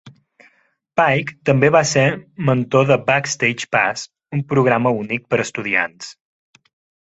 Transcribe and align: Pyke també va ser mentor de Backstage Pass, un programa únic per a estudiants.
Pyke 0.99 1.35
també 1.49 1.69
va 1.75 1.81
ser 1.89 2.05
mentor 2.47 2.87
de 2.93 2.97
Backstage 3.11 3.69
Pass, 3.77 4.07
un 4.39 4.43
programa 4.55 4.95
únic 5.03 5.29
per 5.35 5.41
a 5.43 5.47
estudiants. 5.47 6.11